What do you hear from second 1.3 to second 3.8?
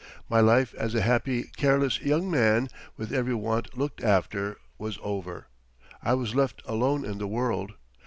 careless young man, with every want